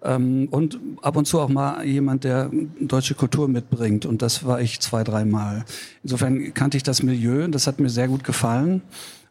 Ähm, 0.05 0.49
und 0.51 0.79
ab 1.01 1.17
und 1.17 1.27
zu 1.27 1.41
auch 1.41 1.49
mal 1.49 1.85
jemand, 1.85 2.25
der 2.25 2.51
deutsche 2.79 3.15
Kultur 3.15 3.49
mitbringt. 3.49 4.05
Und 4.05 4.21
das 4.23 4.45
war 4.45 4.61
ich 4.61 4.81
zwei, 4.81 5.03
dreimal. 5.03 5.65
Insofern 6.03 6.53
kannte 6.53 6.77
ich 6.77 6.83
das 6.83 7.03
Milieu, 7.03 7.49
das 7.49 7.67
hat 7.67 7.81
mir 7.81 7.89
sehr 7.89 8.09
gut 8.09 8.23
gefallen. 8.23 8.83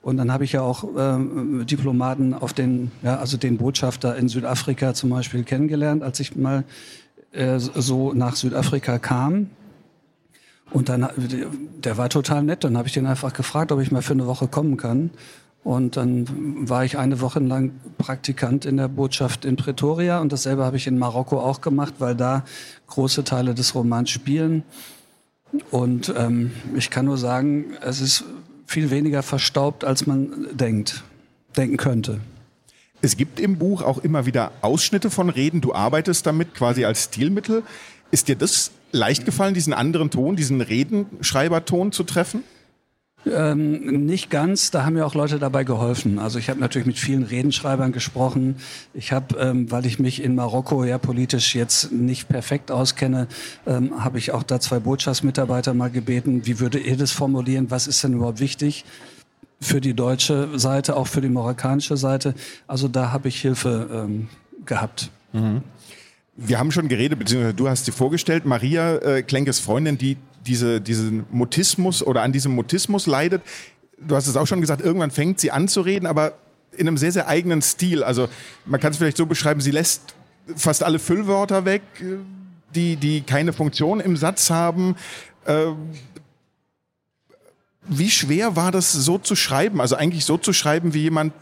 Und 0.02 0.18
dann 0.18 0.34
habe 0.34 0.44
ich 0.44 0.52
ja 0.52 0.62
auch 0.62 0.84
äh, 0.84 1.64
Diplomaten 1.64 2.34
auf 2.34 2.52
den, 2.52 2.92
ja, 3.04 3.18
also 3.20 3.38
den 3.38 3.58
Botschafter 3.58 4.18
in 4.18 4.28
Südafrika 4.28 4.94
zum 4.94 5.12
Beispiel 5.12 5.44
kennengelernt, 5.44 6.04
als 6.04 6.20
ich 6.20 6.36
mal 6.36 6.66
äh, 7.32 7.60
so 7.60 8.14
nach 8.14 8.36
Südafrika 8.36 9.00
kam. 9.00 9.50
Und 10.72 10.90
dann, 10.90 11.08
der 11.84 11.98
war 11.98 12.10
total 12.10 12.44
nett. 12.44 12.64
Dann 12.64 12.78
habe 12.78 12.88
ich 12.88 12.94
den 12.94 13.06
einfach 13.06 13.32
gefragt, 13.32 13.72
ob 13.72 13.80
ich 13.80 13.92
mal 13.92 14.02
für 14.02 14.14
eine 14.14 14.26
Woche 14.26 14.48
kommen 14.48 14.76
kann. 14.76 15.12
Und 15.64 15.96
dann 15.96 16.28
war 16.70 16.84
ich 16.84 16.98
eine 16.98 17.22
Woche 17.22 17.40
lang 17.40 17.72
Praktikant 17.98 18.66
in 18.66 18.78
der 18.78 18.90
Botschaft 18.90 19.46
in 19.46 19.56
Pretoria 19.56 20.20
und 20.20 20.34
dasselbe 20.34 20.66
habe 20.66 20.76
ich 20.76 20.88
in 20.88 20.98
Marokko 20.98 21.40
auch 21.40 21.62
gemacht, 21.62 21.96
weil 22.00 22.16
da 22.16 22.44
große 22.88 23.24
Teile 23.24 23.54
des 23.54 23.74
Romans 23.74 24.10
spielen. 24.10 24.64
Und 25.72 26.14
ähm, 26.18 26.52
ich 26.76 26.90
kann 26.90 27.06
nur 27.06 27.18
sagen, 27.18 27.66
es 27.82 28.02
ist 28.02 28.26
viel 28.66 28.90
weniger 28.90 29.24
verstaubt, 29.24 29.86
als 29.86 30.06
man 30.06 30.48
denkt, 30.52 31.04
denken 31.56 31.78
könnte. 31.78 32.20
Es 33.02 33.18
gibt 33.18 33.40
im 33.40 33.58
Buch 33.58 33.82
auch 33.82 34.00
immer 34.00 34.26
wieder 34.26 34.52
Ausschnitte 34.62 35.10
von 35.10 35.30
Reden. 35.30 35.62
Du 35.62 35.74
arbeitest 35.74 36.26
damit 36.26 36.56
quasi 36.56 36.86
als 36.86 37.06
Stilmittel. 37.06 37.64
Ist 38.12 38.28
dir 38.28 38.36
das 38.36 38.72
leicht 38.92 39.26
gefallen, 39.26 39.54
diesen 39.54 39.74
anderen 39.74 40.10
Ton, 40.10 40.36
diesen 40.36 40.62
Redenschreiberton 40.62 41.92
zu 41.92 42.04
treffen? 42.04 42.44
Ähm, 43.26 44.06
nicht 44.06 44.30
ganz, 44.30 44.72
da 44.72 44.86
haben 44.86 44.94
mir 44.94 45.06
auch 45.06 45.16
Leute 45.16 45.40
dabei 45.40 45.64
geholfen. 45.64 46.20
Also 46.20 46.40
ich 46.40 46.50
habe 46.50 46.60
natürlich 46.60 46.86
mit 46.86 47.00
vielen 47.00 47.24
Redenschreibern 47.24 47.92
gesprochen. 47.92 48.58
Ich 48.94 49.12
habe, 49.12 49.38
ähm, 49.38 49.72
weil 49.72 49.86
ich 49.86 50.00
mich 50.00 50.22
in 50.22 50.36
Marokko 50.36 50.84
ja 50.84 50.98
politisch 50.98 51.56
jetzt 51.56 51.92
nicht 51.92 52.28
perfekt 52.28 52.72
auskenne, 52.72 53.28
ähm, 53.66 54.04
habe 54.04 54.18
ich 54.18 54.32
auch 54.32 54.44
da 54.44 54.60
zwei 54.60 54.80
Botschaftsmitarbeiter 54.80 55.74
mal 55.74 55.90
gebeten, 55.90 56.46
wie 56.46 56.60
würde 56.60 56.80
ihr 56.80 56.98
das 56.98 57.12
formulieren, 57.12 57.72
was 57.72 57.88
ist 57.88 58.04
denn 58.04 58.14
überhaupt 58.14 58.40
wichtig? 58.40 58.84
Für 59.62 59.80
die 59.80 59.94
deutsche 59.94 60.60
Seite, 60.60 60.98
auch 60.98 61.08
für 61.08 61.22
die 61.22 61.30
marokkanische 61.30 61.96
Seite. 61.96 62.36
Also 62.68 62.90
da 62.90 63.14
habe 63.14 63.30
ich 63.30 63.40
Hilfe 63.40 63.90
ähm, 63.94 64.28
gehabt. 64.66 65.10
Mhm. 65.32 65.62
Wir 66.36 66.60
haben 66.60 66.72
schon 66.72 66.88
geredet, 66.88 67.20
beziehungsweise 67.20 67.54
du 67.54 67.70
hast 67.70 67.86
sie 67.86 67.92
vorgestellt, 67.92 68.46
Maria 68.46 68.96
äh, 68.98 69.22
Klenkes 69.22 69.60
Freundin, 69.60 69.98
die 69.98 70.18
diese, 70.46 70.82
diesen 70.82 71.26
Mutismus 71.32 72.06
oder 72.06 72.22
an 72.22 72.32
diesem 72.32 72.54
Mutismus 72.54 73.08
leidet. 73.08 73.42
Du 73.98 74.16
hast 74.16 74.28
es 74.28 74.36
auch 74.36 74.48
schon 74.48 74.62
gesagt, 74.62 74.82
irgendwann 74.82 75.12
fängt 75.12 75.40
sie 75.40 75.52
an 75.52 75.68
zu 75.68 75.82
reden, 75.82 76.06
aber 76.06 76.34
in 76.72 76.88
einem 76.88 76.98
sehr, 76.98 77.12
sehr 77.12 77.28
eigenen 77.28 77.62
Stil. 77.62 78.04
Also 78.04 78.28
man 78.66 78.80
kann 78.80 78.92
es 78.92 78.98
vielleicht 78.98 79.18
so 79.18 79.26
beschreiben, 79.26 79.62
sie 79.62 79.72
lässt 79.72 80.16
fast 80.56 80.84
alle 80.84 81.00
Füllwörter 81.00 81.66
weg, 81.66 81.82
die, 82.76 82.96
die 82.96 83.22
keine 83.22 83.54
Funktion 83.54 84.00
im 84.00 84.18
Satz 84.18 84.50
haben. 84.50 84.96
Äh, 85.46 85.68
wie 87.86 88.10
schwer 88.10 88.56
war 88.56 88.72
das 88.72 88.92
so 88.92 89.18
zu 89.18 89.36
schreiben? 89.36 89.82
Also 89.82 89.96
eigentlich 89.96 90.26
so 90.26 90.38
zu 90.38 90.54
schreiben 90.54 90.94
wie 90.94 91.02
jemand, 91.02 91.34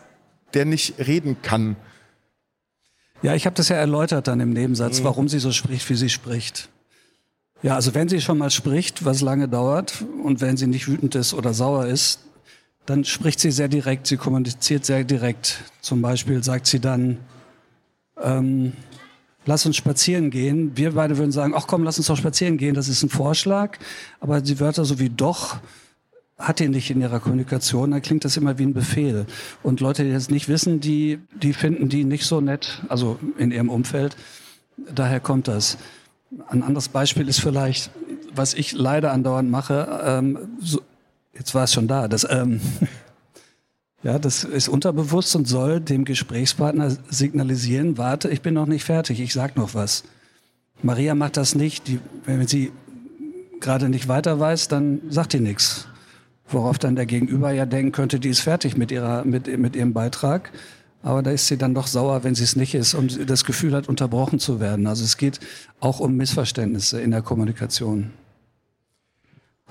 der 0.53 0.65
nicht 0.65 0.96
reden 1.00 1.41
kann. 1.41 1.75
Ja, 3.22 3.36
ich 3.36 3.46
habe 3.46 3.55
das 3.55 3.70
ja 3.70 3.75
erläutert 3.75 4.27
dann 4.27 4.39
im 4.39 4.51
Nebensatz, 4.51 5.00
mhm. 5.00 5.03
warum 5.05 5.27
sie 5.29 5.39
so 5.39 5.51
spricht, 5.51 5.89
wie 5.89 5.96
sie 5.96 6.10
spricht. 6.10 6.70
Ja, 7.63 7.75
also 7.75 7.94
wenn 7.94 8.10
sie 8.10 8.22
schon 8.22 8.39
mal 8.39 8.50
spricht, 8.50 9.06
was 9.06 9.22
lange 9.22 9.48
dauert, 9.48 10.03
und 10.24 10.41
wenn 10.41 10.58
sie 10.58 10.68
nicht 10.68 10.88
wütend 10.88 11.13
ist 11.15 11.34
oder 11.34 11.53
sauer 11.53 11.86
ist, 11.86 12.22
dann 12.88 13.06
spricht 13.06 13.39
sie 13.39 13.51
sehr 13.51 13.68
direkt, 13.68 14.08
sie 14.08 14.18
kommuniziert 14.18 14.86
sehr 14.86 15.03
direkt. 15.03 15.60
Zum 15.82 16.01
Beispiel 16.01 16.44
sagt 16.44 16.65
sie 16.65 16.80
dann, 16.80 17.18
ähm, 18.20 18.74
lass 19.46 19.65
uns 19.68 19.75
spazieren 19.75 20.32
gehen. 20.32 20.75
Wir 20.75 20.94
beide 20.94 21.18
würden 21.18 21.32
sagen, 21.32 21.53
ach 21.56 21.68
komm, 21.68 21.84
lass 21.84 22.00
uns 22.00 22.08
doch 22.08 22.18
spazieren 22.18 22.58
gehen, 22.58 22.74
das 22.74 22.88
ist 22.88 23.03
ein 23.03 23.10
Vorschlag. 23.10 23.77
Aber 24.20 24.41
die 24.41 24.60
Wörter 24.60 24.84
so 24.84 25.00
wie 25.00 25.10
doch 25.10 25.58
hat 26.39 26.60
die 26.60 26.70
nicht 26.70 26.89
in 26.89 27.00
ihrer 27.01 27.20
Kommunikation, 27.20 27.91
dann 27.91 28.01
klingt 28.01 28.25
das 28.25 28.36
immer 28.38 28.58
wie 28.58 28.63
ein 28.63 28.74
Befehl. 28.74 29.27
Und 29.62 29.80
Leute, 29.80 30.03
die 30.03 30.12
das 30.12 30.32
nicht 30.32 30.48
wissen, 30.50 30.80
die, 30.80 31.20
die 31.39 31.53
finden 31.53 31.88
die 31.88 32.03
nicht 32.03 32.25
so 32.25 32.41
nett, 32.41 32.82
also 32.89 33.20
in 33.38 33.51
ihrem 33.51 33.70
Umfeld. 33.70 34.18
Daher 34.94 35.20
kommt 35.20 35.48
das. 35.48 35.77
Ein 36.47 36.63
anderes 36.63 36.88
Beispiel 36.88 37.27
ist 37.27 37.41
vielleicht, 37.41 37.91
was 38.33 38.53
ich 38.53 38.71
leider 38.71 39.11
andauernd 39.11 39.50
mache, 39.50 40.01
ähm, 40.03 40.39
so, 40.59 40.81
jetzt 41.33 41.53
war 41.53 41.65
es 41.65 41.73
schon 41.73 41.88
da, 41.88 42.07
das, 42.07 42.25
ähm, 42.29 42.61
ja, 44.03 44.17
das 44.17 44.45
ist 44.45 44.69
unterbewusst 44.69 45.35
und 45.35 45.47
soll 45.47 45.81
dem 45.81 46.05
Gesprächspartner 46.05 46.95
signalisieren, 47.09 47.97
warte, 47.97 48.29
ich 48.29 48.41
bin 48.41 48.53
noch 48.53 48.65
nicht 48.65 48.85
fertig, 48.85 49.19
ich 49.19 49.33
sag 49.33 49.57
noch 49.57 49.73
was. 49.73 50.03
Maria 50.81 51.15
macht 51.15 51.35
das 51.38 51.53
nicht, 51.53 51.88
die, 51.88 52.00
wenn 52.25 52.47
sie 52.47 52.71
gerade 53.59 53.89
nicht 53.89 54.07
weiter 54.07 54.39
weiß, 54.39 54.69
dann 54.69 55.01
sagt 55.09 55.33
die 55.33 55.39
nichts. 55.39 55.88
Worauf 56.47 56.79
dann 56.79 56.95
der 56.95 57.05
Gegenüber 57.05 57.51
ja 57.51 57.65
denken 57.65 57.91
könnte, 57.91 58.19
die 58.19 58.29
ist 58.29 58.41
fertig 58.41 58.75
mit, 58.75 58.91
ihrer, 58.91 59.23
mit, 59.25 59.57
mit 59.57 59.75
ihrem 59.75 59.93
Beitrag. 59.93 60.51
Aber 61.03 61.24
da 61.24 61.31
ist 61.31 61.48
sie 61.48 61.58
dann 61.58 61.74
doch 61.74 61.88
sauer, 61.88 62.24
wenn 62.24 62.36
sie 62.36 62.43
es 62.43 62.55
nicht 62.55 62.75
ist 62.75 62.93
und 62.93 63.29
das 63.29 63.43
Gefühl 63.43 63.74
hat, 63.74 63.89
unterbrochen 63.89 64.39
zu 64.39 64.60
werden. 64.60 64.86
Also 64.86 65.03
es 65.03 65.17
geht 65.17 65.39
auch 65.79 66.00
um 66.00 66.15
Missverständnisse 66.15 67.01
in 67.01 67.12
der 67.12 67.22
Kommunikation. 67.22 68.12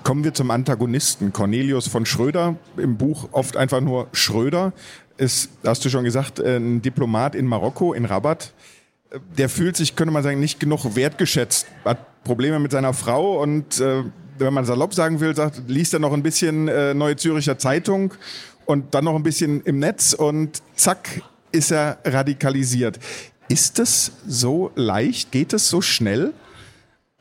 Kommen 0.03 0.23
wir 0.23 0.33
zum 0.33 0.51
Antagonisten. 0.51 1.31
Cornelius 1.31 1.87
von 1.87 2.05
Schröder, 2.05 2.55
im 2.75 2.97
Buch 2.97 3.29
oft 3.31 3.55
einfach 3.55 3.81
nur 3.81 4.07
Schröder, 4.13 4.73
ist, 5.17 5.51
hast 5.63 5.85
du 5.85 5.89
schon 5.89 6.03
gesagt, 6.03 6.39
ein 6.39 6.81
Diplomat 6.81 7.35
in 7.35 7.45
Marokko, 7.45 7.93
in 7.93 8.05
Rabat. 8.05 8.53
Der 9.37 9.47
fühlt 9.47 9.77
sich, 9.77 9.95
könnte 9.95 10.11
man 10.11 10.23
sagen, 10.23 10.39
nicht 10.39 10.59
genug 10.59 10.95
wertgeschätzt, 10.95 11.67
hat 11.85 12.23
Probleme 12.23 12.59
mit 12.59 12.71
seiner 12.71 12.93
Frau 12.93 13.41
und 13.41 13.79
äh, 13.79 14.03
wenn 14.37 14.53
man 14.53 14.65
salopp 14.65 14.93
sagen 14.93 15.19
will, 15.19 15.35
sagt, 15.35 15.63
liest 15.67 15.93
er 15.93 15.99
noch 15.99 16.13
ein 16.13 16.23
bisschen 16.23 16.67
äh, 16.67 16.93
Neue 16.93 17.15
Züricher 17.15 17.57
Zeitung 17.57 18.13
und 18.65 18.93
dann 18.93 19.05
noch 19.05 19.15
ein 19.15 19.23
bisschen 19.23 19.61
im 19.61 19.79
Netz 19.79 20.13
und 20.13 20.61
zack 20.75 21.21
ist 21.51 21.71
er 21.71 21.99
radikalisiert. 22.05 22.99
Ist 23.49 23.79
das 23.79 24.13
so 24.25 24.71
leicht? 24.75 25.31
Geht 25.31 25.53
es 25.53 25.69
so 25.69 25.81
schnell? 25.81 26.33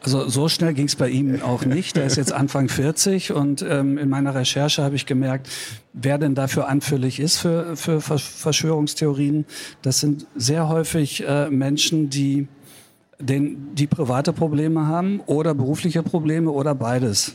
Also 0.03 0.29
so 0.29 0.49
schnell 0.49 0.73
ging 0.73 0.87
es 0.87 0.97
bei 0.97 1.11
ihm 1.11 1.43
auch 1.43 1.65
nicht. 1.65 1.97
Er 1.97 2.07
ist 2.07 2.17
jetzt 2.17 2.33
Anfang 2.33 2.69
40 2.71 3.33
und 3.33 3.63
ähm, 3.63 3.99
in 3.99 4.09
meiner 4.09 4.35
Recherche 4.35 4.83
habe 4.83 4.97
ich 4.97 5.07
gemerkt, 5.07 5.49
wer 5.93 6.19
denn 6.19 6.35
dafür 6.35 6.69
anfällig 6.69 7.21
ist 7.21 7.39
für, 7.39 7.77
für 7.77 8.01
Verschwörungstheorien. 8.01 9.45
Das 9.83 10.01
sind 10.01 10.27
sehr 10.37 10.69
häufig 10.69 11.27
äh, 11.27 11.51
Menschen, 11.51 12.09
die 12.09 12.49
den, 13.19 13.75
die 13.75 13.87
private 13.87 14.33
Probleme 14.33 14.87
haben 14.87 15.21
oder 15.27 15.55
berufliche 15.55 16.03
Probleme 16.03 16.51
oder 16.51 16.75
beides. 16.75 17.35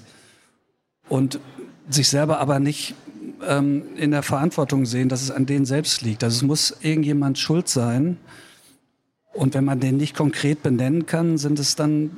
Und 1.08 1.40
sich 1.88 2.10
selber 2.10 2.40
aber 2.40 2.60
nicht 2.60 2.96
ähm, 3.48 3.84
in 3.96 4.12
der 4.12 4.24
Verantwortung 4.24 4.86
sehen, 4.86 5.10
dass 5.10 5.22
es 5.22 5.32
an 5.32 5.46
denen 5.46 5.66
selbst 5.66 6.02
liegt. 6.02 6.24
Also 6.24 6.38
es 6.38 6.44
muss 6.44 6.78
irgendjemand 6.82 7.38
schuld 7.38 7.68
sein. 7.68 8.18
Und 9.34 9.54
wenn 9.54 9.66
man 9.66 9.82
den 9.82 9.98
nicht 9.98 10.16
konkret 10.16 10.64
benennen 10.64 11.06
kann, 11.06 11.38
sind 11.38 11.60
es 11.60 11.76
dann, 11.76 12.18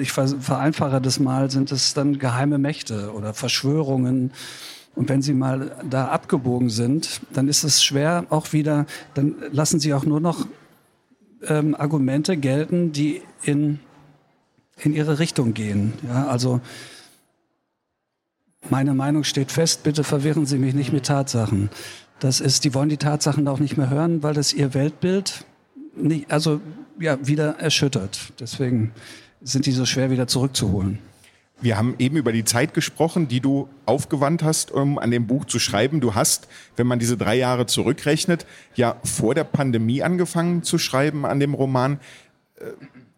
ich 0.00 0.12
vereinfache 0.12 1.00
das 1.00 1.18
mal, 1.18 1.50
sind 1.50 1.72
es 1.72 1.94
dann 1.94 2.20
geheime 2.20 2.58
Mächte 2.58 3.12
oder 3.12 3.34
Verschwörungen. 3.34 4.30
Und 4.94 5.08
wenn 5.08 5.20
sie 5.20 5.34
mal 5.34 5.76
da 5.90 6.08
abgebogen 6.08 6.70
sind, 6.70 7.20
dann 7.32 7.48
ist 7.48 7.64
es 7.64 7.82
schwer 7.82 8.26
auch 8.30 8.52
wieder, 8.52 8.86
dann 9.14 9.34
lassen 9.50 9.80
sie 9.80 9.92
auch 9.94 10.04
nur 10.04 10.20
noch 10.20 10.46
ähm, 11.48 11.74
Argumente 11.74 12.36
gelten, 12.36 12.92
die 12.92 13.22
in, 13.42 13.80
in 14.80 14.94
ihre 14.94 15.18
Richtung 15.18 15.54
gehen. 15.54 15.94
Ja, 16.06 16.28
also 16.28 16.60
meine 18.70 18.94
Meinung 18.94 19.24
steht 19.24 19.52
fest, 19.52 19.82
bitte 19.82 20.04
verwirren 20.04 20.46
Sie 20.46 20.58
mich 20.58 20.74
nicht 20.74 20.92
mit 20.92 21.06
Tatsachen. 21.06 21.70
Das 22.20 22.40
ist, 22.40 22.64
die 22.64 22.74
wollen 22.74 22.88
die 22.88 22.96
Tatsachen 22.96 23.46
auch 23.48 23.58
nicht 23.58 23.76
mehr 23.76 23.90
hören, 23.90 24.22
weil 24.22 24.34
das 24.34 24.52
ihr 24.52 24.74
Weltbild 24.74 25.44
nicht, 25.96 26.30
also 26.30 26.60
ja, 26.98 27.18
wieder 27.26 27.58
erschüttert. 27.58 28.32
Deswegen 28.40 28.92
sind 29.42 29.66
die 29.66 29.72
so 29.72 29.84
schwer 29.84 30.10
wieder 30.10 30.26
zurückzuholen. 30.26 30.98
Wir 31.60 31.78
haben 31.78 31.94
eben 31.98 32.16
über 32.16 32.32
die 32.32 32.44
Zeit 32.44 32.74
gesprochen, 32.74 33.28
die 33.28 33.40
du 33.40 33.68
aufgewandt 33.86 34.42
hast, 34.42 34.70
um 34.70 34.98
an 34.98 35.10
dem 35.10 35.26
Buch 35.26 35.44
zu 35.44 35.58
schreiben. 35.58 36.00
Du 36.00 36.14
hast, 36.14 36.48
wenn 36.76 36.86
man 36.86 36.98
diese 36.98 37.16
drei 37.16 37.36
Jahre 37.36 37.66
zurückrechnet, 37.66 38.44
ja 38.74 38.96
vor 39.04 39.34
der 39.34 39.44
Pandemie 39.44 40.02
angefangen 40.02 40.62
zu 40.62 40.78
schreiben 40.78 41.24
an 41.24 41.40
dem 41.40 41.54
Roman. 41.54 42.00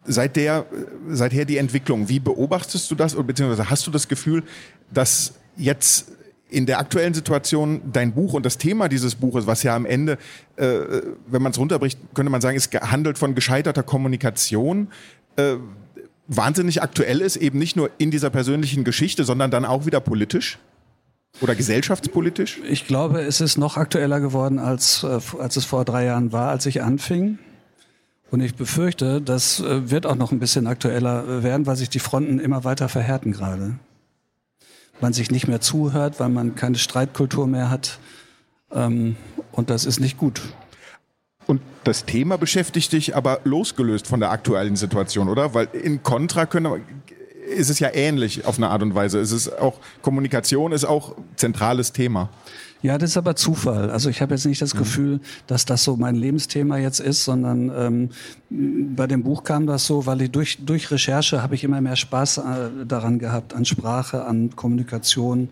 Seit 0.09 0.35
der, 0.37 0.65
seither 1.09 1.45
die 1.45 1.57
Entwicklung, 1.57 2.07
wie 2.07 2.19
beobachtest 2.19 2.89
du 2.89 2.95
das 2.95 3.13
oder 3.13 3.25
beziehungsweise 3.25 3.69
hast 3.69 3.85
du 3.85 3.91
das 3.91 4.07
Gefühl, 4.07 4.43
dass 4.91 5.33
jetzt 5.57 6.11
in 6.49 6.65
der 6.65 6.79
aktuellen 6.79 7.13
Situation 7.13 7.81
dein 7.91 8.13
Buch 8.13 8.33
und 8.33 8.45
das 8.45 8.57
Thema 8.57 8.87
dieses 8.87 9.15
Buches, 9.15 9.47
was 9.47 9.63
ja 9.63 9.75
am 9.75 9.85
Ende, 9.85 10.17
äh, 10.55 10.79
wenn 11.27 11.41
man 11.41 11.51
es 11.51 11.59
runterbricht, 11.59 11.99
könnte 12.13 12.31
man 12.31 12.41
sagen, 12.41 12.55
es 12.55 12.69
handelt 12.71 13.17
von 13.17 13.35
gescheiterter 13.35 13.83
Kommunikation, 13.83 14.87
äh, 15.35 15.55
wahnsinnig 16.27 16.81
aktuell 16.81 17.21
ist, 17.21 17.35
eben 17.35 17.59
nicht 17.59 17.75
nur 17.75 17.89
in 17.97 18.11
dieser 18.11 18.29
persönlichen 18.29 18.83
Geschichte, 18.83 19.23
sondern 19.23 19.51
dann 19.51 19.65
auch 19.65 19.85
wieder 19.85 19.99
politisch? 19.99 20.57
Oder 21.41 21.55
gesellschaftspolitisch? 21.55 22.59
Ich 22.67 22.87
glaube, 22.87 23.21
es 23.21 23.41
ist 23.41 23.57
noch 23.57 23.77
aktueller 23.77 24.19
geworden, 24.19 24.57
als, 24.59 25.03
äh, 25.03 25.19
als 25.39 25.55
es 25.57 25.65
vor 25.65 25.85
drei 25.85 26.05
Jahren 26.05 26.31
war, 26.31 26.49
als 26.49 26.65
ich 26.65 26.81
anfing. 26.81 27.37
Und 28.29 28.41
ich 28.41 28.55
befürchte, 28.55 29.21
das 29.21 29.59
äh, 29.59 29.89
wird 29.89 30.05
auch 30.05 30.15
noch 30.15 30.31
ein 30.31 30.39
bisschen 30.39 30.67
aktueller 30.67 31.43
werden, 31.43 31.65
weil 31.65 31.77
sich 31.77 31.89
die 31.89 31.99
Fronten 31.99 32.39
immer 32.39 32.63
weiter 32.63 32.89
verhärten 32.89 33.31
gerade. 33.31 33.79
Man 34.99 35.13
sich 35.13 35.31
nicht 35.31 35.47
mehr 35.47 35.61
zuhört, 35.61 36.19
weil 36.19 36.29
man 36.29 36.55
keine 36.55 36.77
Streitkultur 36.77 37.47
mehr 37.47 37.69
hat. 37.69 37.99
Ähm, 38.71 39.15
und 39.51 39.69
das 39.69 39.85
ist 39.85 39.99
nicht 39.99 40.17
gut. 40.17 40.41
Und 41.45 41.61
das 41.85 42.03
Thema 42.03 42.37
beschäftigt 42.37 42.91
dich 42.91 43.15
aber 43.15 43.39
losgelöst 43.45 44.07
von 44.07 44.19
der 44.19 44.31
aktuellen 44.31 44.75
Situation, 44.75 45.29
oder? 45.29 45.53
Weil 45.53 45.69
in 45.71 46.03
Contra 46.03 46.45
können, 46.45 46.83
ist 47.47 47.69
es 47.69 47.79
ja 47.79 47.89
ähnlich 47.93 48.45
auf 48.45 48.57
eine 48.57 48.69
Art 48.69 48.81
und 48.81 48.93
Weise. 48.93 49.19
Es 49.19 49.31
ist 49.31 49.57
auch 49.57 49.79
Kommunikation 50.01 50.73
ist 50.73 50.83
auch 50.83 51.15
zentrales 51.37 51.93
Thema. 51.93 52.29
Ja, 52.81 52.97
das 52.97 53.11
ist 53.11 53.17
aber 53.17 53.35
Zufall. 53.35 53.89
Also 53.89 54.09
ich 54.09 54.21
habe 54.21 54.35
jetzt 54.35 54.45
nicht 54.45 54.61
das 54.61 54.73
mhm. 54.73 54.79
Gefühl, 54.79 55.19
dass 55.47 55.65
das 55.65 55.83
so 55.83 55.97
mein 55.97 56.15
Lebensthema 56.15 56.77
jetzt 56.77 56.99
ist, 56.99 57.23
sondern 57.23 57.71
ähm, 57.75 58.09
bei 58.95 59.07
dem 59.07 59.23
Buch 59.23 59.43
kam 59.43 59.65
das 59.65 59.85
so, 59.85 60.05
weil 60.05 60.21
ich 60.21 60.31
durch, 60.31 60.59
durch 60.63 60.91
Recherche 60.91 61.41
habe 61.41 61.55
ich 61.55 61.63
immer 61.63 61.81
mehr 61.81 61.95
Spaß 61.95 62.37
äh, 62.37 62.41
daran 62.85 63.19
gehabt, 63.19 63.53
an 63.53 63.65
Sprache, 63.65 64.25
an 64.25 64.55
Kommunikation 64.55 65.49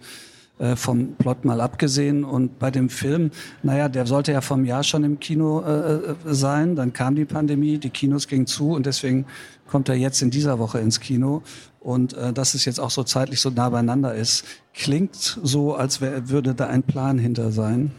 äh, 0.57 0.75
vom 0.75 1.15
Plot 1.15 1.43
mal 1.43 1.59
abgesehen. 1.59 2.23
Und 2.23 2.59
bei 2.59 2.71
dem 2.71 2.89
Film, 2.89 3.31
naja, 3.61 3.89
der 3.89 4.05
sollte 4.05 4.31
ja 4.31 4.41
vom 4.41 4.63
Jahr 4.63 4.83
schon 4.83 5.03
im 5.03 5.19
Kino 5.19 5.61
äh, 5.61 5.95
äh, 5.95 6.15
sein. 6.25 6.75
Dann 6.75 6.93
kam 6.93 7.15
die 7.15 7.25
Pandemie, 7.25 7.77
die 7.77 7.89
Kinos 7.89 8.27
gingen 8.27 8.47
zu 8.47 8.71
und 8.71 8.85
deswegen 8.85 9.25
kommt 9.67 9.89
er 9.89 9.95
jetzt 9.95 10.21
in 10.21 10.31
dieser 10.31 10.57
Woche 10.59 10.79
ins 10.79 10.99
Kino. 10.99 11.41
Und 11.79 12.13
äh, 12.13 12.31
dass 12.33 12.53
es 12.53 12.65
jetzt 12.65 12.79
auch 12.79 12.89
so 12.89 13.03
zeitlich 13.03 13.41
so 13.41 13.49
nah 13.49 13.69
beieinander 13.69 14.15
ist, 14.15 14.45
klingt 14.73 15.15
so, 15.15 15.75
als 15.75 16.01
wär, 16.01 16.29
würde 16.29 16.55
da 16.55 16.67
ein 16.67 16.83
Plan 16.83 17.17
hinter 17.19 17.51
sein. 17.51 17.91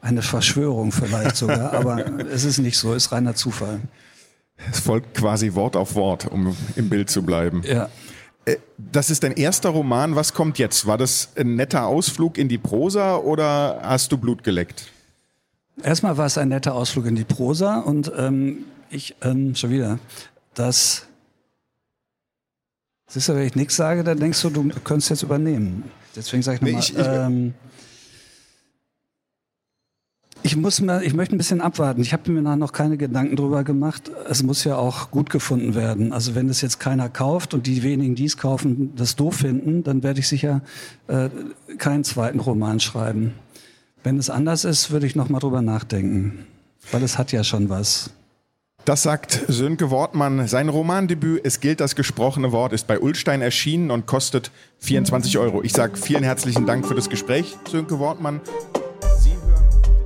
Eine 0.00 0.22
Verschwörung 0.22 0.92
vielleicht 0.92 1.36
sogar, 1.36 1.72
aber 1.74 2.04
es 2.30 2.44
ist 2.44 2.58
nicht 2.58 2.78
so, 2.78 2.94
ist 2.94 3.12
reiner 3.12 3.34
Zufall. 3.34 3.80
Es 4.70 4.80
folgt 4.80 5.18
quasi 5.18 5.54
Wort 5.54 5.76
auf 5.76 5.94
Wort, 5.94 6.26
um 6.26 6.56
im 6.76 6.88
Bild 6.88 7.10
zu 7.10 7.22
bleiben. 7.22 7.62
Ja. 7.66 7.88
Äh, 8.44 8.56
das 8.78 9.10
ist 9.10 9.22
dein 9.22 9.32
erster 9.32 9.70
Roman. 9.70 10.16
Was 10.16 10.34
kommt 10.34 10.58
jetzt? 10.58 10.86
War 10.86 10.98
das 10.98 11.30
ein 11.36 11.56
netter 11.56 11.86
Ausflug 11.86 12.38
in 12.38 12.48
die 12.48 12.58
Prosa 12.58 13.16
oder 13.16 13.80
hast 13.82 14.12
du 14.12 14.18
Blut 14.18 14.44
geleckt? 14.44 14.90
Erstmal 15.82 16.16
war 16.16 16.26
es 16.26 16.36
ein 16.36 16.48
netter 16.48 16.74
Ausflug 16.74 17.06
in 17.06 17.16
die 17.16 17.24
Prosa 17.24 17.80
und 17.80 18.12
ähm, 18.16 18.64
ich, 18.90 19.14
ähm, 19.22 19.54
schon 19.54 19.70
wieder, 19.70 19.98
das, 20.54 21.06
siehst 23.06 23.28
du, 23.28 23.34
wenn 23.34 23.46
ich 23.46 23.54
nichts 23.54 23.76
sage, 23.76 24.04
dann 24.04 24.18
denkst 24.18 24.42
du, 24.42 24.50
du 24.50 24.68
könntest 24.84 25.10
jetzt 25.10 25.22
übernehmen. 25.22 25.90
Deswegen 26.16 26.42
sage 26.42 26.56
ich 26.56 26.62
nochmal, 26.62 26.82
nee, 26.92 27.16
ähm, 27.16 27.54
ich 27.89 27.89
muss 30.56 30.80
mal, 30.80 31.02
ich 31.02 31.14
möchte 31.14 31.34
ein 31.34 31.38
bisschen 31.38 31.60
abwarten. 31.60 32.00
Ich 32.00 32.12
habe 32.12 32.30
mir 32.30 32.42
noch 32.56 32.72
keine 32.72 32.96
Gedanken 32.96 33.36
drüber 33.36 33.64
gemacht. 33.64 34.10
Es 34.28 34.42
muss 34.42 34.64
ja 34.64 34.76
auch 34.76 35.10
gut 35.10 35.30
gefunden 35.30 35.74
werden. 35.74 36.12
Also 36.12 36.34
wenn 36.34 36.48
es 36.48 36.60
jetzt 36.60 36.80
keiner 36.80 37.08
kauft 37.08 37.54
und 37.54 37.66
die 37.66 37.82
wenigen, 37.82 38.14
die 38.14 38.24
es 38.24 38.36
kaufen, 38.36 38.94
das 38.96 39.16
doof 39.16 39.36
finden, 39.36 39.82
dann 39.82 40.02
werde 40.02 40.20
ich 40.20 40.28
sicher 40.28 40.62
äh, 41.08 41.28
keinen 41.78 42.04
zweiten 42.04 42.40
Roman 42.40 42.80
schreiben. 42.80 43.34
Wenn 44.02 44.18
es 44.18 44.30
anders 44.30 44.64
ist, 44.64 44.90
würde 44.90 45.06
ich 45.06 45.14
noch 45.14 45.28
mal 45.28 45.40
drüber 45.40 45.62
nachdenken, 45.62 46.46
weil 46.90 47.02
es 47.02 47.18
hat 47.18 47.32
ja 47.32 47.44
schon 47.44 47.68
was. 47.68 48.10
Das 48.86 49.02
sagt 49.02 49.44
Sönke 49.48 49.90
Wortmann. 49.90 50.48
Sein 50.48 50.70
Romandebüt 50.70 51.42
Es 51.44 51.60
gilt 51.60 51.80
das 51.80 51.96
gesprochene 51.96 52.50
Wort 52.50 52.72
ist 52.72 52.86
bei 52.86 52.98
Ulstein 52.98 53.42
erschienen 53.42 53.90
und 53.90 54.06
kostet 54.06 54.50
24 54.78 55.36
Euro. 55.38 55.62
Ich 55.62 55.72
sage 55.72 55.96
vielen 55.96 56.22
herzlichen 56.22 56.66
Dank 56.66 56.86
für 56.86 56.94
das 56.94 57.10
Gespräch, 57.10 57.56
Sönke 57.70 57.98
Wortmann. 57.98 58.40